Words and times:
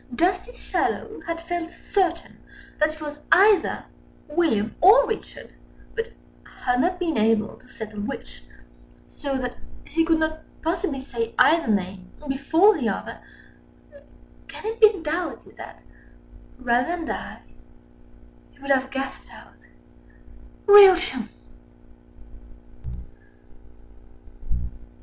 Justice 0.15 0.57
Shallow 0.57 1.19
had 1.27 1.39
felt 1.39 1.69
certain 1.69 2.39
that 2.79 2.95
it 2.95 3.01
was 3.01 3.19
either 3.31 3.85
William 4.29 4.75
or 4.81 5.05
Richard, 5.07 5.53
but 5.95 6.13
had 6.65 6.81
not 6.81 6.97
been 6.99 7.19
able 7.19 7.57
to 7.59 7.67
settle 7.67 7.99
which, 8.01 8.41
so 9.07 9.37
that 9.37 9.57
he 9.85 10.03
could 10.03 10.17
not 10.17 10.39
possibly 10.63 10.99
say 10.99 11.35
either 11.37 11.67
name 11.67 12.09
before 12.27 12.79
the 12.79 12.89
other, 12.89 13.19
can 14.47 14.65
it 14.65 14.79
be 14.81 14.99
doubted 15.03 15.55
that, 15.57 15.83
rather 16.57 16.87
than 16.97 17.05
die, 17.05 17.43
he 18.53 18.59
would 18.59 18.71
have 18.71 18.89
gasped 18.89 19.29
out 19.31 19.67
"Rilchiam!" 20.65 21.29